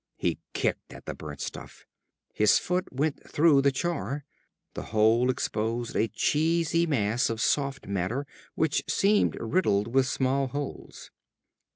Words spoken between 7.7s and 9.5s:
matter which seemed